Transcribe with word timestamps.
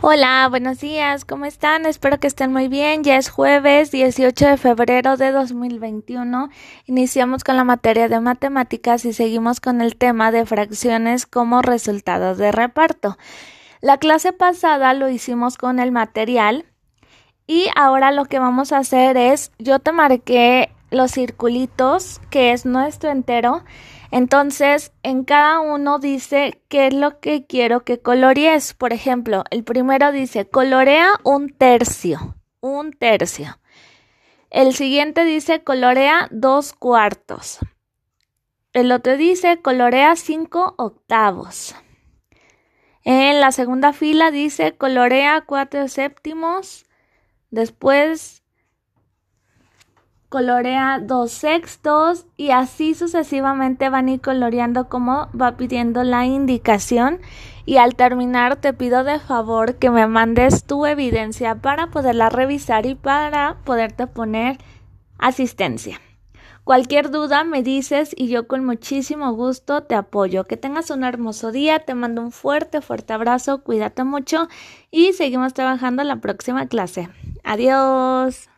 Hola, 0.00 0.46
buenos 0.48 0.78
días, 0.78 1.24
¿cómo 1.24 1.44
están? 1.44 1.84
Espero 1.84 2.20
que 2.20 2.28
estén 2.28 2.52
muy 2.52 2.68
bien. 2.68 3.02
Ya 3.02 3.16
es 3.16 3.30
jueves 3.30 3.90
18 3.90 4.46
de 4.46 4.56
febrero 4.56 5.16
de 5.16 5.32
2021. 5.32 6.50
Iniciamos 6.86 7.42
con 7.42 7.56
la 7.56 7.64
materia 7.64 8.08
de 8.08 8.20
matemáticas 8.20 9.04
y 9.04 9.12
seguimos 9.12 9.58
con 9.58 9.80
el 9.80 9.96
tema 9.96 10.30
de 10.30 10.46
fracciones 10.46 11.26
como 11.26 11.62
resultados 11.62 12.38
de 12.38 12.52
reparto. 12.52 13.18
La 13.80 13.98
clase 13.98 14.32
pasada 14.32 14.94
lo 14.94 15.08
hicimos 15.08 15.58
con 15.58 15.80
el 15.80 15.90
material 15.90 16.64
y 17.48 17.66
ahora 17.74 18.12
lo 18.12 18.26
que 18.26 18.38
vamos 18.38 18.70
a 18.70 18.78
hacer 18.78 19.16
es, 19.16 19.50
yo 19.58 19.80
te 19.80 19.90
marqué 19.90 20.70
los 20.92 21.10
circulitos, 21.10 22.20
que 22.30 22.52
es 22.52 22.64
nuestro 22.64 23.10
entero, 23.10 23.64
entonces, 24.10 24.92
en 25.02 25.24
cada 25.24 25.60
uno 25.60 25.98
dice 25.98 26.62
qué 26.68 26.86
es 26.86 26.94
lo 26.94 27.20
que 27.20 27.46
quiero 27.46 27.84
que 27.84 28.00
colorees. 28.00 28.72
Por 28.72 28.92
ejemplo, 28.92 29.44
el 29.50 29.64
primero 29.64 30.12
dice 30.12 30.48
colorea 30.48 31.12
un 31.24 31.50
tercio, 31.50 32.36
un 32.60 32.92
tercio. 32.92 33.58
El 34.50 34.74
siguiente 34.74 35.24
dice 35.24 35.62
colorea 35.62 36.28
dos 36.30 36.72
cuartos. 36.72 37.58
El 38.72 38.92
otro 38.92 39.18
dice 39.18 39.60
colorea 39.60 40.16
cinco 40.16 40.74
octavos. 40.78 41.74
En 43.04 43.40
la 43.40 43.52
segunda 43.52 43.92
fila 43.92 44.30
dice 44.30 44.74
colorea 44.76 45.42
cuatro 45.42 45.86
séptimos. 45.88 46.86
Después 47.50 48.42
colorea 50.28 51.00
dos 51.00 51.32
sextos 51.32 52.26
y 52.36 52.50
así 52.50 52.94
sucesivamente 52.94 53.88
van 53.88 54.08
a 54.08 54.12
ir 54.12 54.20
coloreando 54.20 54.88
como 54.88 55.28
va 55.38 55.56
pidiendo 55.56 56.04
la 56.04 56.26
indicación 56.26 57.20
y 57.64 57.76
al 57.76 57.94
terminar 57.94 58.56
te 58.56 58.72
pido 58.72 59.04
de 59.04 59.18
favor 59.18 59.76
que 59.76 59.90
me 59.90 60.06
mandes 60.06 60.64
tu 60.64 60.86
evidencia 60.86 61.56
para 61.56 61.88
poderla 61.88 62.28
revisar 62.28 62.86
y 62.86 62.94
para 62.94 63.58
poderte 63.64 64.06
poner 64.06 64.58
asistencia. 65.18 66.00
Cualquier 66.64 67.10
duda 67.10 67.44
me 67.44 67.62
dices 67.62 68.14
y 68.14 68.28
yo 68.28 68.46
con 68.46 68.62
muchísimo 68.62 69.32
gusto 69.32 69.84
te 69.84 69.94
apoyo. 69.94 70.44
Que 70.44 70.58
tengas 70.58 70.90
un 70.90 71.02
hermoso 71.02 71.50
día, 71.50 71.78
te 71.78 71.94
mando 71.94 72.20
un 72.20 72.30
fuerte, 72.30 72.82
fuerte 72.82 73.14
abrazo, 73.14 73.62
cuídate 73.62 74.04
mucho 74.04 74.48
y 74.90 75.14
seguimos 75.14 75.54
trabajando 75.54 76.02
en 76.02 76.08
la 76.08 76.16
próxima 76.16 76.66
clase. 76.66 77.08
Adiós. 77.42 78.50